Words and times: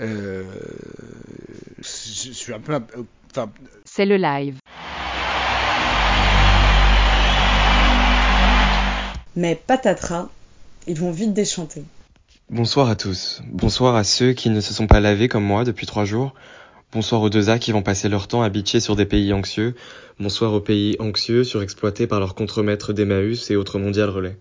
Euh, 0.00 0.42
je 1.78 2.32
suis 2.32 2.52
un 2.52 2.60
peu. 2.60 2.78
Enfin, 3.30 3.50
C'est 3.84 4.06
le 4.06 4.16
live. 4.16 4.56
Mais 9.36 9.60
patatras, 9.66 10.28
ils 10.86 10.98
vont 10.98 11.10
vite 11.10 11.32
déchanter. 11.32 11.82
Bonsoir 12.50 12.88
à 12.88 12.96
tous. 12.96 13.42
Bonsoir 13.46 13.96
à 13.96 14.04
ceux 14.04 14.32
qui 14.32 14.50
ne 14.50 14.60
se 14.60 14.74
sont 14.74 14.86
pas 14.86 15.00
lavés 15.00 15.28
comme 15.28 15.44
moi 15.44 15.64
depuis 15.64 15.86
trois 15.86 16.04
jours. 16.04 16.34
Bonsoir 16.92 17.22
aux 17.22 17.30
deux 17.30 17.50
A 17.50 17.58
qui 17.58 17.72
vont 17.72 17.82
passer 17.82 18.08
leur 18.08 18.28
temps 18.28 18.42
à 18.42 18.48
bitcher 18.48 18.78
sur 18.78 18.94
des 18.94 19.06
pays 19.06 19.32
anxieux. 19.32 19.74
Bonsoir 20.20 20.52
aux 20.52 20.60
pays 20.60 20.94
anxieux 21.00 21.42
surexploités 21.42 22.06
par 22.06 22.20
leurs 22.20 22.36
contremaîtres 22.36 22.92
d'Emmaüs 22.92 23.50
et 23.50 23.56
autres 23.56 23.80
mondial 23.80 24.10
relais. 24.10 24.36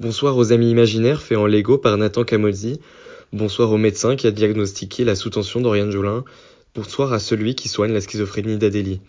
Bonsoir 0.00 0.36
aux 0.38 0.52
amis 0.52 0.70
imaginaires 0.70 1.20
faits 1.20 1.36
en 1.36 1.46
Lego 1.46 1.76
par 1.76 1.98
Nathan 1.98 2.24
Camozzi. 2.24 2.80
Bonsoir 3.32 3.72
au 3.72 3.78
médecin 3.78 4.14
qui 4.14 4.26
a 4.26 4.30
diagnostiqué 4.30 5.04
la 5.04 5.14
sous-tension 5.14 5.62
d'Oriane 5.62 5.90
Jolin. 5.90 6.22
Bonsoir 6.74 7.14
à 7.14 7.18
celui 7.18 7.54
qui 7.54 7.70
soigne 7.70 7.94
la 7.94 8.02
schizophrénie 8.02 8.58
d'Adélie. 8.58 9.00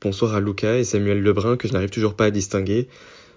Bonsoir 0.00 0.34
à 0.34 0.40
Luca 0.40 0.76
et 0.76 0.82
Samuel 0.82 1.22
Lebrun 1.22 1.56
que 1.56 1.68
je 1.68 1.72
n'arrive 1.72 1.90
toujours 1.90 2.14
pas 2.14 2.24
à 2.24 2.30
distinguer. 2.32 2.88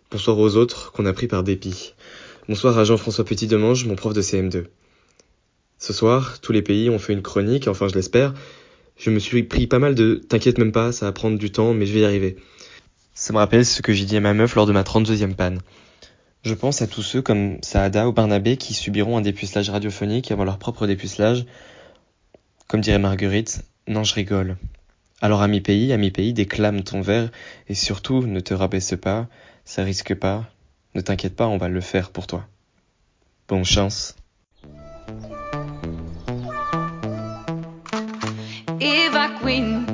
Bonsoir 0.09 0.39
aux 0.39 0.55
autres 0.55 0.91
qu'on 0.91 1.05
a 1.05 1.13
pris 1.13 1.27
par 1.27 1.43
dépit. 1.43 1.93
Bonsoir 2.49 2.79
à 2.79 2.83
Jean-François 2.83 3.25
Petit-Demange, 3.25 3.85
mon 3.85 3.95
prof 3.95 4.15
de 4.15 4.23
CM2. 4.23 4.63
Ce 5.77 5.93
soir, 5.93 6.41
tous 6.41 6.51
les 6.51 6.63
pays 6.63 6.89
ont 6.89 6.97
fait 6.97 7.13
une 7.13 7.21
chronique, 7.21 7.67
enfin 7.67 7.87
je 7.87 7.93
l'espère. 7.93 8.33
Je 8.97 9.11
me 9.11 9.19
suis 9.19 9.43
pris 9.43 9.67
pas 9.67 9.77
mal 9.77 9.93
de 9.93 10.15
t'inquiète 10.15 10.57
même 10.57 10.71
pas, 10.71 10.91
ça 10.91 11.05
va 11.05 11.11
prendre 11.11 11.37
du 11.37 11.51
temps, 11.51 11.75
mais 11.75 11.85
je 11.85 11.93
vais 11.93 11.99
y 11.99 12.05
arriver. 12.05 12.37
Ça 13.13 13.33
me 13.33 13.37
rappelle 13.37 13.67
ce 13.67 13.83
que 13.83 13.93
j'ai 13.93 14.05
dit 14.05 14.17
à 14.17 14.19
ma 14.19 14.33
meuf 14.33 14.55
lors 14.55 14.65
de 14.65 14.71
ma 14.71 14.81
32e 14.81 15.35
panne. 15.35 15.59
Je 16.43 16.55
pense 16.55 16.81
à 16.81 16.87
tous 16.87 17.03
ceux 17.03 17.21
comme 17.21 17.59
Saada 17.61 18.07
ou 18.07 18.13
Barnabé 18.13 18.57
qui 18.57 18.73
subiront 18.73 19.15
un 19.15 19.21
dépucelage 19.21 19.69
radiophonique 19.69 20.31
avant 20.31 20.43
leur 20.43 20.57
propre 20.57 20.87
dépucelage. 20.87 21.45
Comme 22.67 22.81
dirait 22.81 22.97
Marguerite, 22.97 23.63
non 23.87 24.03
je 24.03 24.15
rigole. 24.15 24.57
Alors 25.21 25.43
ami 25.43 25.61
pays, 25.61 25.93
ami 25.93 26.09
pays, 26.09 26.33
déclame 26.33 26.81
ton 26.81 27.01
verre 27.01 27.29
et 27.69 27.75
surtout 27.75 28.25
ne 28.25 28.39
te 28.39 28.55
rabaisse 28.55 28.95
pas, 28.99 29.27
ça 29.65 29.83
risque 29.83 30.15
pas. 30.15 30.45
Ne 30.95 31.01
t'inquiète 31.01 31.35
pas, 31.35 31.47
on 31.47 31.57
va 31.57 31.69
le 31.69 31.79
faire 31.79 32.09
pour 32.09 32.25
toi. 32.25 32.47
Bonne 33.47 33.63
chance. 33.63 34.15
Eva 38.79 39.29
Queen. 39.43 39.85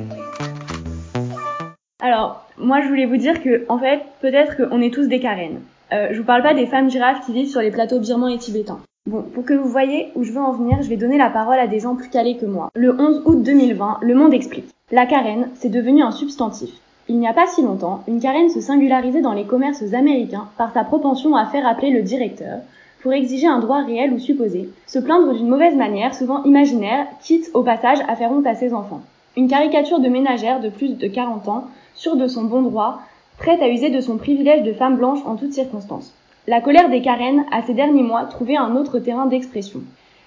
Alors, 2.00 2.48
moi 2.56 2.80
je 2.80 2.88
voulais 2.88 3.04
vous 3.04 3.18
dire 3.18 3.42
que, 3.42 3.66
en 3.68 3.78
fait, 3.78 4.00
peut-être 4.22 4.56
qu'on 4.56 4.80
est 4.80 4.94
tous 4.94 5.08
des 5.08 5.20
Karen. 5.20 5.60
Euh, 5.92 6.08
je 6.10 6.18
vous 6.18 6.24
parle 6.24 6.42
pas 6.42 6.54
des 6.54 6.66
femmes 6.66 6.90
girafes 6.90 7.24
qui 7.24 7.32
vivent 7.32 7.48
sur 7.48 7.60
les 7.60 7.70
plateaux 7.70 7.98
birmans 7.98 8.28
et 8.28 8.38
tibétains. 8.38 8.80
Bon, 9.06 9.22
pour 9.22 9.44
que 9.44 9.54
vous 9.54 9.68
voyez 9.68 10.10
où 10.16 10.22
je 10.22 10.32
veux 10.32 10.40
en 10.40 10.52
venir, 10.52 10.82
je 10.82 10.88
vais 10.88 10.96
donner 10.96 11.16
la 11.16 11.30
parole 11.30 11.58
à 11.58 11.66
des 11.66 11.80
gens 11.80 11.96
plus 11.96 12.10
calés 12.10 12.36
que 12.36 12.44
moi. 12.44 12.68
Le 12.74 12.94
11 13.00 13.22
août 13.24 13.42
2020, 13.42 13.98
Le 14.02 14.14
Monde 14.14 14.34
explique. 14.34 14.68
La 14.90 15.06
Karen, 15.06 15.48
c'est 15.54 15.70
devenu 15.70 16.02
un 16.02 16.10
substantif. 16.10 16.70
Il 17.08 17.18
n'y 17.18 17.28
a 17.28 17.32
pas 17.32 17.46
si 17.46 17.62
longtemps, 17.62 18.02
une 18.06 18.20
Karen 18.20 18.50
se 18.50 18.60
singularisait 18.60 19.22
dans 19.22 19.32
les 19.32 19.46
commerces 19.46 19.94
américains 19.94 20.48
par 20.58 20.74
sa 20.74 20.84
propension 20.84 21.36
à 21.36 21.46
faire 21.46 21.66
appeler 21.66 21.90
le 21.90 22.02
directeur 22.02 22.58
pour 23.00 23.12
exiger 23.14 23.46
un 23.46 23.60
droit 23.60 23.82
réel 23.82 24.12
ou 24.12 24.18
supposé, 24.18 24.68
se 24.86 24.98
plaindre 24.98 25.32
d'une 25.32 25.48
mauvaise 25.48 25.76
manière, 25.76 26.14
souvent 26.14 26.42
imaginaire, 26.44 27.06
quitte 27.22 27.50
au 27.54 27.62
passage 27.62 28.00
à 28.08 28.16
faire 28.16 28.32
honte 28.32 28.46
à 28.46 28.54
ses 28.54 28.74
enfants. 28.74 29.00
Une 29.36 29.48
caricature 29.48 30.00
de 30.00 30.08
ménagère 30.08 30.60
de 30.60 30.68
plus 30.68 30.98
de 30.98 31.06
40 31.06 31.48
ans, 31.48 31.64
sûre 31.94 32.16
de 32.16 32.26
son 32.26 32.44
bon 32.44 32.60
droit, 32.60 33.00
prête 33.38 33.62
à 33.62 33.68
user 33.68 33.90
de 33.90 34.00
son 34.00 34.16
privilège 34.16 34.64
de 34.64 34.72
femme 34.72 34.96
blanche 34.96 35.20
en 35.24 35.36
toutes 35.36 35.52
circonstances. 35.52 36.12
La 36.46 36.60
colère 36.60 36.90
des 36.90 37.02
Karen 37.02 37.44
a 37.52 37.62
ces 37.62 37.74
derniers 37.74 38.02
mois 38.02 38.24
trouvé 38.24 38.56
un 38.56 38.74
autre 38.74 38.98
terrain 38.98 39.26
d'expression. 39.26 39.80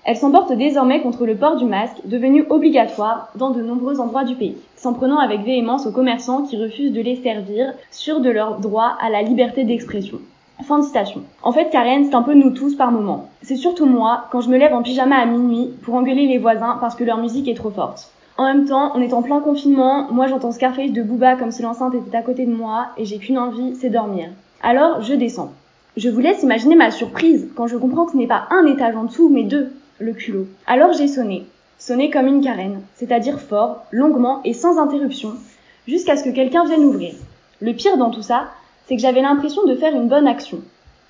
Elle 0.03 0.17
s'emporte 0.17 0.53
désormais 0.53 1.01
contre 1.01 1.25
le 1.25 1.35
port 1.35 1.57
du 1.57 1.65
masque, 1.65 1.97
devenu 2.05 2.45
obligatoire 2.49 3.29
dans 3.35 3.51
de 3.51 3.61
nombreux 3.61 3.99
endroits 3.99 4.23
du 4.23 4.35
pays, 4.35 4.57
s'en 4.75 4.93
prenant 4.93 5.19
avec 5.19 5.41
véhémence 5.41 5.85
aux 5.85 5.91
commerçants 5.91 6.43
qui 6.43 6.57
refusent 6.57 6.93
de 6.93 7.01
les 7.01 7.17
servir, 7.17 7.73
sûrs 7.91 8.21
de 8.21 8.29
leur 8.29 8.59
droit 8.59 8.97
à 8.99 9.09
la 9.09 9.21
liberté 9.21 9.63
d'expression. 9.63 10.19
Fin 10.63 10.79
de 10.79 10.85
citation. 10.85 11.23
En 11.43 11.51
fait, 11.51 11.69
Karen, 11.69 12.05
c'est 12.05 12.15
un 12.15 12.21
peu 12.21 12.33
nous 12.33 12.51
tous 12.51 12.75
par 12.75 12.91
moment. 12.91 13.29
C'est 13.41 13.55
surtout 13.55 13.85
moi, 13.85 14.25
quand 14.31 14.41
je 14.41 14.49
me 14.49 14.57
lève 14.57 14.73
en 14.73 14.83
pyjama 14.83 15.17
à 15.17 15.25
minuit 15.25 15.73
pour 15.83 15.95
engueuler 15.95 16.27
les 16.27 16.37
voisins 16.37 16.77
parce 16.79 16.95
que 16.95 17.03
leur 17.03 17.17
musique 17.17 17.47
est 17.47 17.55
trop 17.55 17.71
forte. 17.71 18.11
En 18.37 18.45
même 18.45 18.65
temps, 18.65 18.91
on 18.95 19.01
est 19.01 19.13
en 19.13 19.21
plein 19.21 19.39
confinement, 19.39 20.07
moi 20.11 20.27
j'entends 20.27 20.51
Scarface 20.51 20.91
de 20.91 21.03
Booba 21.03 21.35
comme 21.35 21.51
si 21.51 21.61
l'enceinte 21.61 21.93
était 21.93 22.17
à 22.17 22.21
côté 22.21 22.45
de 22.45 22.53
moi 22.53 22.87
et 22.97 23.05
j'ai 23.05 23.17
qu'une 23.17 23.37
envie, 23.37 23.75
c'est 23.75 23.89
dormir. 23.89 24.29
Alors, 24.61 25.01
je 25.01 25.13
descends. 25.13 25.53
Je 25.97 26.09
vous 26.09 26.21
laisse 26.21 26.43
imaginer 26.43 26.75
ma 26.75 26.89
surprise 26.89 27.49
quand 27.55 27.67
je 27.67 27.75
comprends 27.75 28.05
que 28.05 28.13
ce 28.13 28.17
n'est 28.17 28.27
pas 28.27 28.47
un 28.49 28.65
étage 28.65 28.95
en 28.95 29.03
dessous, 29.03 29.27
mais 29.27 29.43
deux, 29.43 29.71
le 29.99 30.13
culot. 30.13 30.47
Alors 30.65 30.93
j'ai 30.93 31.07
sonné. 31.07 31.45
Sonné 31.77 32.09
comme 32.09 32.27
une 32.27 32.43
carène, 32.43 32.81
c'est-à-dire 32.95 33.41
fort, 33.41 33.83
longuement 33.91 34.41
et 34.45 34.53
sans 34.53 34.77
interruption, 34.77 35.33
jusqu'à 35.87 36.15
ce 36.15 36.23
que 36.23 36.29
quelqu'un 36.29 36.63
vienne 36.63 36.85
ouvrir. 36.85 37.13
Le 37.59 37.73
pire 37.73 37.97
dans 37.97 38.09
tout 38.09 38.21
ça, 38.21 38.51
c'est 38.85 38.95
que 38.95 39.01
j'avais 39.01 39.21
l'impression 39.21 39.65
de 39.65 39.75
faire 39.75 39.93
une 39.93 40.07
bonne 40.07 40.27
action. 40.27 40.59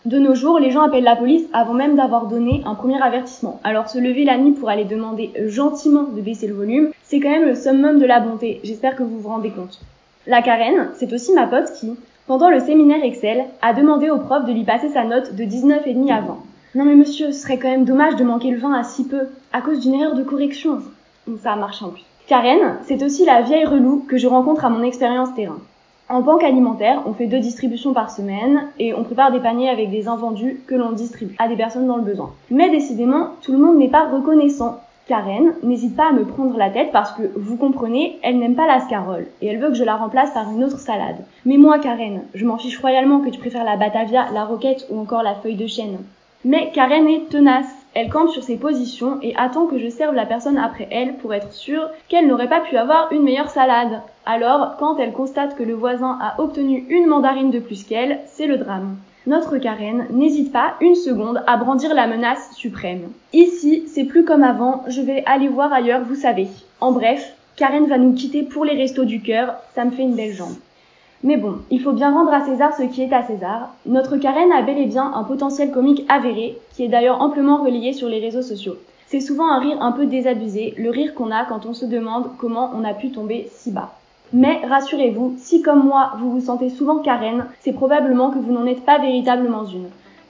De 0.03 0.17
nos 0.17 0.33
jours, 0.33 0.57
les 0.57 0.71
gens 0.71 0.81
appellent 0.81 1.03
la 1.03 1.15
police 1.15 1.45
avant 1.53 1.75
même 1.75 1.95
d'avoir 1.95 2.25
donné 2.25 2.63
un 2.65 2.73
premier 2.73 2.99
avertissement. 2.99 3.59
Alors 3.63 3.87
se 3.87 3.99
lever 3.99 4.23
la 4.23 4.39
nuit 4.39 4.53
pour 4.53 4.67
aller 4.67 4.83
demander 4.83 5.31
gentiment 5.45 6.03
de 6.03 6.21
baisser 6.21 6.47
le 6.47 6.55
volume, 6.55 6.89
c'est 7.03 7.19
quand 7.19 7.29
même 7.29 7.45
le 7.45 7.53
summum 7.53 7.99
de 7.99 8.05
la 8.05 8.19
bonté. 8.19 8.59
J'espère 8.63 8.95
que 8.95 9.03
vous 9.03 9.19
vous 9.19 9.29
rendez 9.29 9.51
compte. 9.51 9.79
La 10.25 10.41
carène, 10.41 10.89
c'est 10.95 11.13
aussi 11.13 11.33
ma 11.33 11.45
pote 11.45 11.71
qui, 11.73 11.95
pendant 12.25 12.49
le 12.49 12.59
séminaire 12.59 13.03
Excel, 13.03 13.45
a 13.61 13.73
demandé 13.73 14.09
au 14.09 14.17
prof 14.17 14.43
de 14.43 14.51
lui 14.51 14.63
passer 14.63 14.89
sa 14.89 15.03
note 15.03 15.35
de 15.35 15.43
19,5 15.43 16.11
à 16.11 16.21
20. 16.21 16.37
Non 16.73 16.85
mais 16.85 16.95
monsieur, 16.95 17.31
ce 17.31 17.39
serait 17.39 17.59
quand 17.59 17.69
même 17.69 17.85
dommage 17.85 18.15
de 18.15 18.23
manquer 18.23 18.49
le 18.49 18.57
20 18.57 18.73
à 18.73 18.83
si 18.83 19.05
peu, 19.05 19.27
à 19.53 19.61
cause 19.61 19.81
d'une 19.81 19.93
erreur 19.93 20.15
de 20.15 20.23
correction. 20.23 20.79
Ça 21.43 21.53
a 21.53 21.55
marché 21.55 21.85
en 21.85 21.89
plus. 21.89 22.05
Karen, 22.25 22.77
c'est 22.87 23.03
aussi 23.03 23.23
la 23.23 23.43
vieille 23.43 23.65
relou 23.65 24.03
que 24.07 24.17
je 24.17 24.27
rencontre 24.27 24.65
à 24.65 24.69
mon 24.69 24.81
expérience 24.81 25.35
terrain. 25.35 25.59
En 26.11 26.19
banque 26.19 26.43
alimentaire, 26.43 27.03
on 27.05 27.13
fait 27.13 27.27
deux 27.27 27.39
distributions 27.39 27.93
par 27.93 28.11
semaine 28.11 28.63
et 28.77 28.93
on 28.93 29.05
prépare 29.05 29.31
des 29.31 29.39
paniers 29.39 29.69
avec 29.69 29.89
des 29.89 30.09
invendus 30.09 30.59
que 30.67 30.75
l'on 30.75 30.91
distribue 30.91 31.37
à 31.39 31.47
des 31.47 31.55
personnes 31.55 31.87
dans 31.87 31.95
le 31.95 32.03
besoin. 32.03 32.33
Mais 32.49 32.69
décidément, 32.69 33.29
tout 33.41 33.53
le 33.53 33.57
monde 33.57 33.77
n'est 33.77 33.87
pas 33.87 34.09
reconnaissant. 34.09 34.81
Karen 35.07 35.53
n'hésite 35.63 35.95
pas 35.95 36.09
à 36.09 36.11
me 36.11 36.25
prendre 36.25 36.57
la 36.57 36.69
tête 36.69 36.91
parce 36.91 37.13
que, 37.13 37.31
vous 37.37 37.55
comprenez, 37.55 38.19
elle 38.23 38.39
n'aime 38.39 38.55
pas 38.55 38.67
la 38.67 38.81
scarole 38.81 39.27
et 39.41 39.47
elle 39.47 39.59
veut 39.59 39.69
que 39.69 39.75
je 39.75 39.85
la 39.85 39.95
remplace 39.95 40.31
par 40.31 40.51
une 40.51 40.65
autre 40.65 40.79
salade. 40.79 41.23
Mais 41.45 41.55
moi, 41.55 41.79
Karen, 41.79 42.23
je 42.33 42.45
m'en 42.45 42.57
fiche 42.57 42.81
royalement 42.81 43.21
que 43.21 43.29
tu 43.29 43.39
préfères 43.39 43.63
la 43.63 43.77
batavia, 43.77 44.25
la 44.33 44.43
roquette 44.43 44.87
ou 44.89 44.99
encore 44.99 45.23
la 45.23 45.35
feuille 45.35 45.55
de 45.55 45.67
chêne. 45.67 45.97
Mais 46.43 46.71
Karen 46.73 47.07
est 47.07 47.29
tenace. 47.29 47.71
Elle 47.93 48.09
campe 48.09 48.29
sur 48.29 48.43
ses 48.43 48.55
positions 48.55 49.19
et 49.21 49.35
attend 49.35 49.65
que 49.65 49.77
je 49.77 49.89
serve 49.89 50.15
la 50.15 50.25
personne 50.25 50.57
après 50.57 50.87
elle 50.91 51.15
pour 51.17 51.33
être 51.33 51.51
sûre 51.51 51.89
qu'elle 52.07 52.27
n'aurait 52.27 52.47
pas 52.47 52.61
pu 52.61 52.77
avoir 52.77 53.11
une 53.11 53.23
meilleure 53.23 53.49
salade. 53.49 54.01
Alors, 54.25 54.77
quand 54.77 54.97
elle 54.97 55.11
constate 55.11 55.55
que 55.55 55.63
le 55.63 55.73
voisin 55.73 56.17
a 56.21 56.39
obtenu 56.41 56.85
une 56.89 57.07
mandarine 57.07 57.51
de 57.51 57.59
plus 57.59 57.83
qu'elle, 57.83 58.19
c'est 58.27 58.47
le 58.47 58.57
drame. 58.57 58.95
Notre 59.27 59.57
Karen 59.57 60.07
n'hésite 60.09 60.51
pas 60.51 60.75
une 60.79 60.95
seconde 60.95 61.43
à 61.47 61.57
brandir 61.57 61.93
la 61.93 62.07
menace 62.07 62.55
suprême. 62.55 63.11
Ici, 63.33 63.83
c'est 63.87 64.05
plus 64.05 64.23
comme 64.23 64.43
avant, 64.43 64.83
je 64.87 65.01
vais 65.01 65.23
aller 65.25 65.49
voir 65.49 65.73
ailleurs, 65.73 66.01
vous 66.03 66.15
savez. 66.15 66.47
En 66.79 66.91
bref, 66.91 67.35
Karen 67.57 67.87
va 67.87 67.97
nous 67.97 68.13
quitter 68.13 68.43
pour 68.43 68.63
les 68.63 68.75
restos 68.75 69.05
du 69.05 69.21
cœur, 69.21 69.55
ça 69.75 69.85
me 69.85 69.91
fait 69.91 70.03
une 70.03 70.15
belle 70.15 70.33
jambe. 70.33 70.55
Mais 71.23 71.37
bon, 71.37 71.57
il 71.69 71.79
faut 71.79 71.91
bien 71.91 72.11
rendre 72.11 72.33
à 72.33 72.43
César 72.43 72.75
ce 72.75 72.83
qui 72.83 73.03
est 73.03 73.13
à 73.13 73.21
César. 73.21 73.69
Notre 73.85 74.17
Karen 74.17 74.51
a 74.51 74.63
bel 74.63 74.79
et 74.79 74.87
bien 74.87 75.11
un 75.13 75.23
potentiel 75.23 75.71
comique 75.71 76.03
avéré, 76.09 76.57
qui 76.71 76.83
est 76.83 76.87
d'ailleurs 76.87 77.21
amplement 77.21 77.61
relayé 77.61 77.93
sur 77.93 78.09
les 78.09 78.19
réseaux 78.19 78.41
sociaux. 78.41 78.77
C'est 79.05 79.19
souvent 79.19 79.47
un 79.47 79.59
rire 79.59 79.77
un 79.81 79.91
peu 79.91 80.07
désabusé, 80.07 80.73
le 80.77 80.89
rire 80.89 81.13
qu'on 81.13 81.29
a 81.29 81.45
quand 81.45 81.67
on 81.67 81.73
se 81.73 81.85
demande 81.85 82.31
comment 82.39 82.71
on 82.75 82.83
a 82.83 82.93
pu 82.93 83.11
tomber 83.11 83.49
si 83.53 83.69
bas. 83.69 83.93
Mais 84.33 84.61
rassurez-vous, 84.67 85.35
si 85.37 85.61
comme 85.61 85.85
moi 85.85 86.13
vous 86.17 86.31
vous 86.31 86.39
sentez 86.39 86.69
souvent 86.69 86.99
Karen, 86.99 87.45
c'est 87.59 87.73
probablement 87.73 88.31
que 88.31 88.39
vous 88.39 88.53
n'en 88.53 88.65
êtes 88.65 88.83
pas 88.83 88.97
véritablement 88.97 89.65
une. 89.65 89.89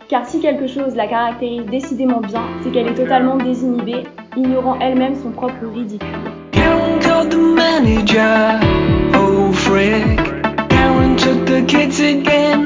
Car 0.10 0.26
si 0.26 0.42
quelque 0.42 0.68
chose 0.68 0.96
la 0.96 1.08
caractérise 1.08 1.68
décidément 1.68 2.20
bien, 2.20 2.42
c'est 2.64 2.72
qu'elle 2.72 2.88
est 2.88 2.96
totalement 2.96 3.38
désinhibée, 3.38 4.04
ignorant 4.36 4.78
elle-même 4.82 5.16
son 5.16 5.30
propre 5.30 5.66
ridicule. 5.74 6.08
Took 11.22 11.46
the 11.46 11.62
kids 11.68 12.00
again. 12.00 12.60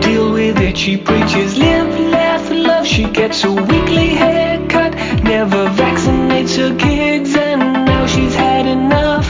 Deal 0.00 0.32
with 0.32 0.58
it, 0.58 0.76
she 0.76 0.96
preaches. 0.96 1.56
Live, 1.56 1.92
laugh, 2.16 2.50
love. 2.50 2.86
She 2.86 3.04
gets 3.04 3.44
a 3.44 3.52
weekly 3.52 4.08
haircut. 4.22 4.92
Never 5.22 5.62
vaccinates 5.82 6.56
her 6.56 6.74
kids, 6.76 7.36
and 7.36 7.62
now 7.86 8.06
she's 8.06 8.34
had 8.34 8.66
enough. 8.66 9.28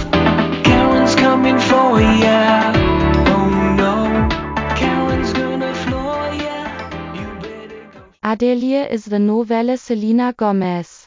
Karen's 0.64 1.14
coming 1.14 1.58
for 1.58 2.00
ya. 2.24 2.72
Oh 3.34 3.48
no, 3.82 3.94
Karen's 4.80 5.32
gonna 5.34 5.72
floor 5.84 6.22
ya. 6.46 6.58
You 7.18 7.26
better 7.44 7.82
go. 7.92 8.00
Adelie 8.22 8.90
is 8.90 9.04
the 9.04 9.18
nouvelle 9.18 9.76
Selena 9.76 10.32
Gomez. 10.32 11.06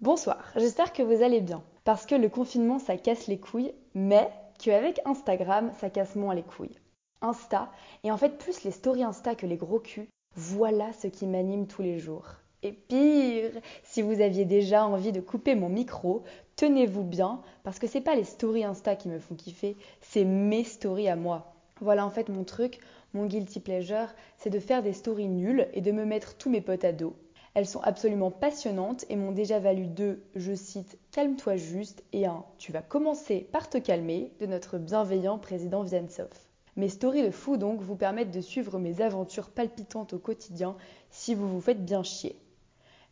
Bonsoir, 0.00 0.42
j'espère 0.56 0.92
que 0.92 1.02
vous 1.02 1.22
allez 1.22 1.40
bien. 1.40 1.62
Parce 1.84 2.04
que 2.04 2.16
le 2.16 2.28
confinement, 2.28 2.78
ça 2.78 2.96
casse 2.96 3.28
les 3.28 3.38
couilles, 3.38 3.72
mais 3.94 4.28
qu'avec 4.58 5.00
Instagram, 5.04 5.72
ça 5.80 5.90
casse 5.90 6.16
moins 6.16 6.34
les 6.34 6.42
couilles. 6.42 6.78
Insta, 7.20 7.70
et 8.04 8.12
en 8.12 8.16
fait 8.16 8.38
plus 8.38 8.62
les 8.64 8.70
stories 8.70 9.02
Insta 9.02 9.34
que 9.34 9.46
les 9.46 9.56
gros 9.56 9.80
culs, 9.80 10.08
voilà 10.36 10.92
ce 10.92 11.08
qui 11.08 11.26
m'anime 11.26 11.66
tous 11.66 11.82
les 11.82 11.98
jours. 11.98 12.26
Et 12.62 12.72
pire, 12.72 13.52
si 13.84 14.02
vous 14.02 14.20
aviez 14.20 14.44
déjà 14.44 14.86
envie 14.86 15.12
de 15.12 15.20
couper 15.20 15.54
mon 15.54 15.68
micro, 15.68 16.24
tenez-vous 16.56 17.04
bien, 17.04 17.40
parce 17.62 17.78
que 17.78 17.86
c'est 17.86 18.00
pas 18.00 18.16
les 18.16 18.24
stories 18.24 18.64
Insta 18.64 18.96
qui 18.96 19.08
me 19.08 19.20
font 19.20 19.34
kiffer, 19.34 19.76
c'est 20.00 20.24
mes 20.24 20.64
stories 20.64 21.08
à 21.08 21.16
moi. 21.16 21.54
Voilà 21.80 22.04
en 22.04 22.10
fait 22.10 22.28
mon 22.28 22.44
truc, 22.44 22.80
mon 23.14 23.26
guilty 23.26 23.60
pleasure, 23.60 24.08
c'est 24.36 24.50
de 24.50 24.58
faire 24.58 24.82
des 24.82 24.92
stories 24.92 25.28
nulles 25.28 25.68
et 25.72 25.80
de 25.80 25.92
me 25.92 26.04
mettre 26.04 26.36
tous 26.36 26.50
mes 26.50 26.60
potes 26.60 26.84
à 26.84 26.92
dos. 26.92 27.14
Elles 27.54 27.66
sont 27.66 27.80
absolument 27.80 28.30
passionnantes 28.30 29.04
et 29.08 29.16
m'ont 29.16 29.32
déjà 29.32 29.58
valu 29.58 29.86
deux, 29.86 30.22
je 30.34 30.54
cite, 30.54 30.98
calme-toi 31.10 31.56
juste 31.56 32.04
et 32.12 32.26
un, 32.26 32.44
tu 32.58 32.72
vas 32.72 32.82
commencer 32.82 33.48
par 33.52 33.68
te 33.68 33.78
calmer 33.78 34.32
de 34.40 34.46
notre 34.46 34.78
bienveillant 34.78 35.38
président 35.38 35.82
Viansov. 35.82 36.28
Mes 36.76 36.88
stories 36.88 37.24
de 37.24 37.30
fou 37.30 37.56
donc 37.56 37.80
vous 37.80 37.96
permettent 37.96 38.30
de 38.30 38.40
suivre 38.40 38.78
mes 38.78 39.00
aventures 39.00 39.50
palpitantes 39.50 40.12
au 40.12 40.18
quotidien 40.18 40.76
si 41.10 41.34
vous 41.34 41.48
vous 41.48 41.60
faites 41.60 41.84
bien 41.84 42.04
chier. 42.04 42.36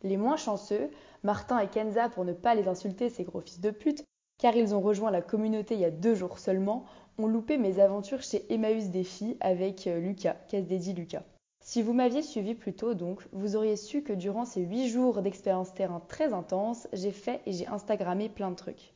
Les 0.03 0.15
moins 0.15 0.37
chanceux, 0.37 0.89
Martin 1.23 1.59
et 1.59 1.67
Kenza 1.67 2.07
pour 2.07 2.23
ne 2.23 2.33
pas 2.33 2.55
les 2.55 2.67
insulter 2.67 3.09
ces 3.09 3.23
gros 3.23 3.41
fils 3.41 3.59
de 3.59 3.71
pute, 3.71 4.05
car 4.37 4.55
ils 4.55 4.73
ont 4.73 4.81
rejoint 4.81 5.11
la 5.11 5.21
communauté 5.21 5.73
il 5.73 5.81
y 5.81 5.85
a 5.85 5.91
deux 5.91 6.15
jours 6.15 6.39
seulement, 6.39 6.85
ont 7.17 7.27
loupé 7.27 7.57
mes 7.57 7.79
aventures 7.79 8.21
chez 8.21 8.45
Emmaüs 8.53 8.89
Défi 8.89 9.35
avec 9.39 9.87
euh, 9.87 9.99
Lucas, 9.99 10.35
casse 10.47 10.65
dédié 10.65 10.93
Lucas? 10.93 11.23
Si 11.69 11.81
vous 11.81 11.91
m'aviez 11.91 12.21
suivi 12.21 12.55
plus 12.55 12.71
tôt 12.71 12.93
donc, 12.93 13.19
vous 13.33 13.57
auriez 13.57 13.75
su 13.75 14.01
que 14.01 14.13
durant 14.13 14.45
ces 14.45 14.61
8 14.61 14.87
jours 14.87 15.21
d'expérience 15.21 15.73
terrain 15.73 16.01
très 16.07 16.31
intense, 16.31 16.87
j'ai 16.93 17.11
fait 17.11 17.41
et 17.45 17.51
j'ai 17.51 17.67
instagrammé 17.67 18.29
plein 18.29 18.51
de 18.51 18.55
trucs. 18.55 18.93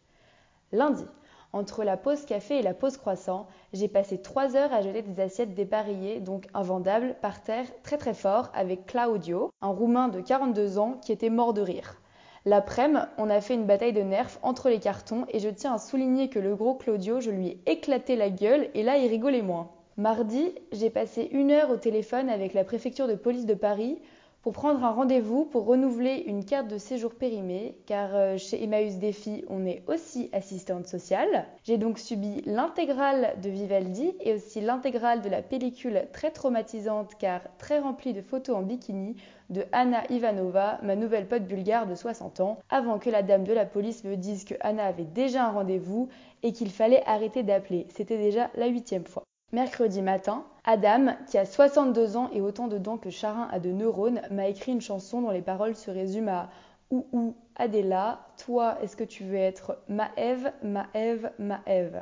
Lundi, 0.72 1.04
entre 1.52 1.84
la 1.84 1.98
pause 1.98 2.24
café 2.24 2.60
et 2.60 2.62
la 2.62 2.74
pause 2.74 2.96
croissant, 2.96 3.46
j'ai 3.74 3.90
passé 3.90 4.22
3 4.22 4.56
heures 4.56 4.72
à 4.72 4.82
jeter 4.82 5.02
des 5.02 5.22
assiettes 5.22 5.54
dépareillées, 5.54 6.22
donc 6.22 6.48
invendables, 6.54 7.18
par 7.22 7.44
terre 7.44 7.66
très 7.84 7.98
très 7.98 8.14
fort 8.14 8.50
avec 8.54 8.86
Claudio, 8.86 9.52
un 9.62 9.68
roumain 9.68 10.08
de 10.08 10.22
42 10.22 10.80
ans 10.80 10.94
qui 11.02 11.12
était 11.12 11.30
mort 11.30 11.54
de 11.54 11.62
rire. 11.62 12.00
L'après-midi, 12.46 13.02
on 13.18 13.30
a 13.30 13.42
fait 13.42 13.56
une 13.56 13.66
bataille 13.66 13.92
de 13.92 14.02
nerfs 14.02 14.40
entre 14.44 14.70
les 14.70 14.80
cartons 14.80 15.26
et 15.28 15.40
je 15.40 15.50
tiens 15.50 15.74
à 15.74 15.78
souligner 15.78 16.30
que 16.30 16.40
le 16.40 16.56
gros 16.56 16.76
Claudio, 16.76 17.20
je 17.20 17.32
lui 17.32 17.48
ai 17.48 17.62
éclaté 17.66 18.16
la 18.16 18.30
gueule 18.30 18.70
et 18.76 18.82
là 18.82 18.98
il 18.98 19.10
rigolait 19.10 19.42
moins. 19.42 19.70
Mardi, 19.98 20.56
j'ai 20.72 20.90
passé 20.90 21.28
une 21.34 21.52
heure 21.52 21.70
au 21.70 21.76
téléphone 21.76 22.30
avec 22.30 22.54
la 22.54 22.64
préfecture 22.64 23.10
de 23.10 23.16
police 23.16 23.46
de 23.46 23.54
Paris 23.54 24.00
pour 24.42 24.54
prendre 24.54 24.86
un 24.86 24.92
rendez-vous 24.92 25.44
pour 25.44 25.66
renouveler 25.66 26.24
une 26.26 26.46
carte 26.46 26.70
de 26.70 26.78
séjour 26.78 27.14
périmée, 27.14 27.78
car 27.86 28.16
euh, 28.16 28.38
chez 28.38 28.64
Emmaüs 28.64 28.98
Défi, 28.98 29.44
on 29.50 29.66
est 29.66 29.84
aussi 29.88 30.30
assistante 30.32 30.88
sociale. 30.88 31.46
J'ai 31.66 31.78
donc 31.78 32.00
subi 32.00 32.42
l'intégrale 32.46 33.36
de 33.44 33.50
Vivaldi 33.50 34.14
et 34.22 34.34
aussi 34.34 34.62
l'intégrale 34.62 35.22
de 35.22 35.30
la 35.30 35.42
pellicule 35.42 36.08
très 36.14 36.32
traumatisante, 36.32 37.16
car 37.20 37.42
très 37.58 37.80
remplie 37.80 38.14
de 38.14 38.22
photos 38.22 38.56
en 38.56 38.62
bikini, 38.62 39.18
de 39.50 39.66
Anna 39.74 40.04
Ivanova, 40.10 40.80
ma 40.84 40.96
nouvelle 40.96 41.28
pote 41.28 41.44
bulgare 41.44 41.86
de 41.86 41.96
60 41.96 42.40
ans, 42.40 42.60
avant 42.70 42.98
que 42.98 43.10
la 43.10 43.24
dame 43.24 43.44
de 43.44 43.54
la 43.54 43.66
police 43.66 44.06
me 44.06 44.16
dise 44.16 44.46
que 44.46 44.56
Anna 44.62 44.86
avait 44.86 45.04
déjà 45.04 45.46
un 45.46 45.52
rendez-vous 45.52 46.08
et 46.44 46.54
qu'il 46.54 46.72
fallait 46.72 47.04
arrêter 47.06 47.44
d'appeler. 47.44 47.88
C'était 47.90 48.18
déjà 48.18 48.50
la 48.56 48.68
huitième 48.68 49.06
fois. 49.06 49.26
Mercredi 49.54 50.02
matin, 50.02 50.46
Adam, 50.64 51.08
qui 51.28 51.38
a 51.38 51.46
62 51.46 52.16
ans 52.16 52.30
et 52.32 52.40
autant 52.40 52.70
de 52.70 52.78
dents 52.78 52.96
que 52.96 53.10
Charin 53.10 53.50
a 53.52 53.60
de 53.60 53.70
neurones, 53.70 54.22
m'a 54.32 54.48
écrit 54.48 54.72
une 54.72 54.80
chanson 54.80 55.22
dont 55.22 55.30
les 55.30 55.42
paroles 55.42 55.76
se 55.76 55.92
résument 55.92 56.32
à 56.32 56.50
Ou 56.90 57.06
ou 57.12 57.36
Adela, 57.58 58.20
toi, 58.38 58.78
est-ce 58.82 58.96
que 58.96 59.04
tu 59.04 59.26
veux 59.26 59.36
être 59.36 59.78
ma 59.90 60.08
Ève, 60.16 60.54
ma 60.64 60.88
Ève, 60.94 61.32
ma 61.38 61.60
Ève? 61.66 62.02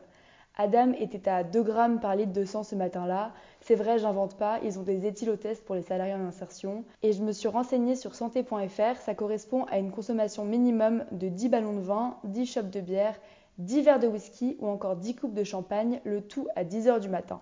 Adam 0.57 0.92
était 1.00 1.28
à 1.28 1.44
2 1.44 1.63
grammes 1.63 2.00
par 2.00 2.16
litre 2.16 2.34
de 2.34 2.46
sang 2.46 2.62
ce 2.63 2.75
matin-là. 2.75 3.31
C'est 3.62 3.75
vrai, 3.75 3.98
j'invente 3.98 4.36
pas, 4.36 4.60
ils 4.63 4.78
ont 4.78 4.84
des 4.84 5.07
éthylotests 5.07 5.66
pour 5.66 5.74
les 5.74 5.81
salariés 5.81 6.13
en 6.13 6.28
insertion. 6.28 6.84
Et 7.01 7.13
je 7.13 7.24
me 7.24 7.31
suis 7.31 7.48
renseignée 7.48 7.96
sur 7.96 8.13
santé.fr, 8.13 8.98
ça 9.00 9.16
correspond 9.16 9.66
à 9.72 9.80
une 9.80 9.90
consommation 9.90 10.46
minimum 10.46 11.04
de 11.12 11.30
10 11.30 11.50
ballons 11.50 11.74
de 11.74 11.81
vin, 11.81 12.18
10 12.25 12.46
chopes 12.46 12.69
de 12.69 12.81
bière 12.81 13.16
10 13.59 13.81
verres 13.81 14.00
de 14.00 14.07
whisky 14.07 14.57
ou 14.59 14.67
encore 14.67 14.95
10 14.95 15.15
coupes 15.15 15.33
de 15.33 15.44
champagne, 15.44 16.01
le 16.06 16.21
tout 16.21 16.47
à 16.56 16.63
10h 16.63 17.00
du 17.00 17.09
matin. 17.09 17.41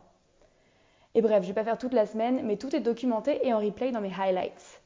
Et 1.15 1.21
bref, 1.21 1.43
je 1.43 1.47
vais 1.47 1.53
pas 1.53 1.63
faire 1.63 1.77
toute 1.77 1.93
la 1.93 2.05
semaine, 2.05 2.41
mais 2.43 2.57
tout 2.57 2.75
est 2.75 2.79
documenté 2.79 3.39
et 3.47 3.53
en 3.53 3.59
replay 3.59 3.91
dans 3.91 4.01
mes 4.01 4.13
highlights. 4.13 4.81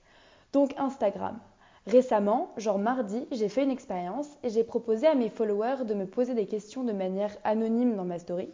Donc 0.53 0.73
Instagram. 0.77 1.39
Récemment, 1.87 2.51
genre 2.57 2.77
mardi, 2.77 3.27
j'ai 3.31 3.49
fait 3.49 3.63
une 3.63 3.71
expérience 3.71 4.27
et 4.43 4.49
j'ai 4.49 4.63
proposé 4.63 5.07
à 5.07 5.15
mes 5.15 5.29
followers 5.29 5.83
de 5.85 5.93
me 5.93 6.05
poser 6.05 6.35
des 6.35 6.45
questions 6.45 6.83
de 6.83 6.91
manière 6.91 7.35
anonyme 7.43 7.95
dans 7.95 8.05
ma 8.05 8.19
story. 8.19 8.49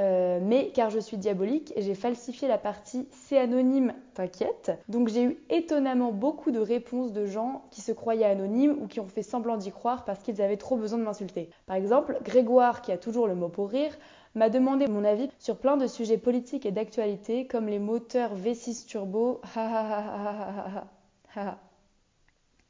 Euh, 0.00 0.40
mais 0.42 0.72
car 0.74 0.90
je 0.90 0.98
suis 0.98 1.16
diabolique, 1.16 1.72
j'ai 1.76 1.94
falsifié 1.94 2.48
la 2.48 2.58
partie 2.58 3.06
c'est 3.12 3.38
anonyme, 3.38 3.94
t'inquiète. 4.14 4.72
Donc 4.88 5.08
j'ai 5.08 5.22
eu 5.22 5.38
étonnamment 5.50 6.10
beaucoup 6.10 6.50
de 6.50 6.58
réponses 6.58 7.12
de 7.12 7.26
gens 7.26 7.62
qui 7.70 7.80
se 7.80 7.92
croyaient 7.92 8.24
anonymes 8.24 8.76
ou 8.80 8.88
qui 8.88 8.98
ont 8.98 9.06
fait 9.06 9.22
semblant 9.22 9.56
d'y 9.56 9.70
croire 9.70 10.04
parce 10.04 10.20
qu'ils 10.20 10.42
avaient 10.42 10.56
trop 10.56 10.76
besoin 10.76 10.98
de 10.98 11.04
m'insulter. 11.04 11.48
Par 11.66 11.76
exemple, 11.76 12.18
Grégoire, 12.24 12.82
qui 12.82 12.90
a 12.90 12.98
toujours 12.98 13.28
le 13.28 13.36
mot 13.36 13.48
pour 13.48 13.70
rire, 13.70 13.96
m'a 14.34 14.50
demandé 14.50 14.88
mon 14.88 15.04
avis 15.04 15.30
sur 15.38 15.58
plein 15.58 15.76
de 15.76 15.86
sujets 15.86 16.18
politiques 16.18 16.66
et 16.66 16.72
d'actualité 16.72 17.46
comme 17.46 17.68
les 17.68 17.78
moteurs 17.78 18.36
V6 18.36 18.86
turbo. 18.86 19.40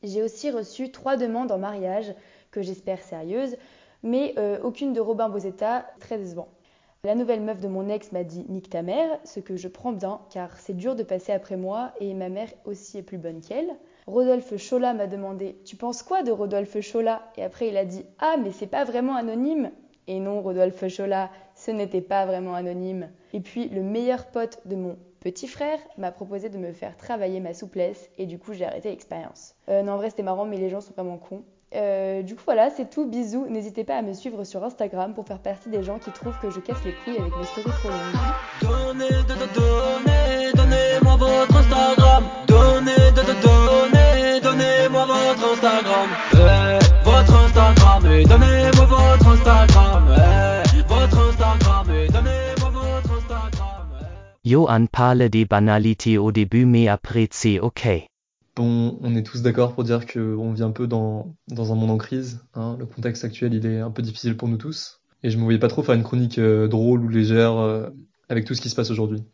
J'ai 0.02 0.22
aussi 0.22 0.50
reçu 0.50 0.90
trois 0.92 1.16
demandes 1.16 1.50
en 1.50 1.58
mariage 1.58 2.14
que 2.50 2.60
j'espère 2.60 3.00
sérieuses, 3.02 3.56
mais 4.02 4.34
euh, 4.36 4.58
aucune 4.62 4.92
de 4.92 5.00
Robin 5.00 5.30
Bozetta, 5.30 5.86
très 5.98 6.18
décevant. 6.18 6.48
La 7.04 7.14
nouvelle 7.14 7.42
meuf 7.42 7.60
de 7.60 7.68
mon 7.68 7.90
ex 7.90 8.12
m'a 8.12 8.24
dit 8.24 8.46
nique 8.48 8.70
ta 8.70 8.80
mère, 8.80 9.18
ce 9.24 9.38
que 9.38 9.56
je 9.56 9.68
prends 9.68 9.92
bien 9.92 10.22
car 10.30 10.58
c'est 10.58 10.74
dur 10.74 10.96
de 10.96 11.02
passer 11.02 11.32
après 11.32 11.58
moi 11.58 11.92
et 12.00 12.14
ma 12.14 12.30
mère 12.30 12.48
aussi 12.64 12.96
est 12.96 13.02
plus 13.02 13.18
bonne 13.18 13.42
qu'elle. 13.42 13.68
Rodolphe 14.06 14.56
Chola 14.56 14.94
m'a 14.94 15.06
demandé 15.06 15.58
Tu 15.66 15.76
penses 15.76 16.02
quoi 16.02 16.22
de 16.22 16.32
Rodolphe 16.32 16.80
Chola? 16.80 17.30
Et 17.36 17.44
après 17.44 17.68
il 17.68 17.76
a 17.76 17.84
dit 17.84 18.06
Ah 18.20 18.36
mais 18.42 18.52
c'est 18.52 18.66
pas 18.66 18.84
vraiment 18.84 19.16
anonyme 19.16 19.70
Et 20.06 20.18
non 20.18 20.40
Rodolphe 20.40 20.88
Chola, 20.88 21.28
ce 21.54 21.72
n'était 21.72 22.00
pas 22.00 22.24
vraiment 22.24 22.54
anonyme. 22.54 23.10
Et 23.34 23.40
puis 23.40 23.68
le 23.68 23.82
meilleur 23.82 24.24
pote 24.28 24.62
de 24.64 24.74
mon 24.74 24.96
petit 25.20 25.46
frère 25.46 25.80
m'a 25.98 26.10
proposé 26.10 26.48
de 26.48 26.56
me 26.56 26.72
faire 26.72 26.96
travailler 26.96 27.40
ma 27.40 27.52
souplesse 27.52 28.08
et 28.16 28.24
du 28.24 28.38
coup 28.38 28.54
j'ai 28.54 28.64
arrêté 28.64 28.88
l'expérience. 28.88 29.56
Euh, 29.68 29.82
non 29.82 29.92
en 29.92 29.96
vrai 29.98 30.08
c'était 30.08 30.22
marrant 30.22 30.46
mais 30.46 30.56
les 30.56 30.70
gens 30.70 30.80
sont 30.80 30.94
vraiment 30.94 31.18
cons. 31.18 31.44
Euh, 31.74 32.22
du 32.22 32.36
coup 32.36 32.42
voilà, 32.44 32.70
c'est 32.70 32.88
tout, 32.88 33.06
bisous. 33.06 33.46
N'hésitez 33.48 33.84
pas 33.84 33.96
à 33.96 34.02
me 34.02 34.12
suivre 34.12 34.44
sur 34.44 34.62
Instagram 34.62 35.12
pour 35.14 35.26
faire 35.26 35.40
partie 35.40 35.68
des 35.70 35.82
gens 35.82 35.98
qui 35.98 36.10
trouvent 36.12 36.38
que 36.40 36.50
je 36.50 36.60
casse 36.60 36.82
les 36.84 36.92
couilles 37.04 37.18
avec 37.18 37.36
mes 37.36 37.44
stories 37.44 37.70
trop 37.80 37.88
longues. 37.88 37.98
Donnez, 38.62 39.22
donnez, 39.26 39.50
donnez, 39.54 40.52
donnez-moi 40.54 41.16
votre 41.16 41.56
Instagram. 41.56 42.24
Donnez, 42.46 43.10
donnez, 43.16 43.40
donnez, 43.42 44.40
donnez-moi 44.40 45.06
votre 45.06 45.52
Instagram. 45.52 46.08
Eh, 46.34 46.78
votre 47.04 47.34
Instagram, 47.34 48.06
et 48.06 48.24
donnez-moi 48.24 48.86
votre 48.86 49.28
Instagram. 49.28 50.14
Eh, 50.16 50.82
votre 50.88 51.18
Instagram, 51.28 51.90
et 51.90 52.06
donnez-moi 52.08 52.70
votre 52.70 53.12
Instagram. 53.18 53.88
eh. 54.44 54.48
Johan 54.50 54.86
parle 54.86 55.28
des 55.28 55.44
banalités 55.44 56.18
au 56.18 56.30
début 56.30 56.66
mais 56.66 56.86
après 56.88 57.26
c'est 57.32 57.58
ok. 57.58 57.88
Bon, 58.56 58.98
on 59.02 59.16
est 59.16 59.24
tous 59.24 59.42
d'accord 59.42 59.74
pour 59.74 59.82
dire 59.82 60.06
qu'on 60.06 60.52
vit 60.52 60.62
un 60.62 60.70
peu 60.70 60.86
dans, 60.86 61.34
un 61.50 61.74
monde 61.74 61.90
en 61.90 61.98
crise. 61.98 62.40
hein. 62.54 62.76
Le 62.78 62.86
contexte 62.86 63.24
actuel, 63.24 63.52
il 63.52 63.66
est 63.66 63.80
un 63.80 63.90
peu 63.90 64.00
difficile 64.00 64.36
pour 64.36 64.48
nous 64.48 64.56
tous. 64.58 65.00
Et 65.24 65.30
je 65.30 65.38
me 65.38 65.42
voyais 65.42 65.58
pas 65.58 65.68
trop 65.68 65.82
faire 65.82 65.94
une 65.94 66.04
chronique 66.04 66.38
euh, 66.38 66.68
drôle 66.68 67.04
ou 67.04 67.08
légère 67.08 67.56
euh, 67.56 67.88
avec 68.28 68.44
tout 68.44 68.54
ce 68.54 68.60
qui 68.60 68.68
se 68.68 68.76
passe 68.76 68.90
aujourd'hui. 68.90 69.24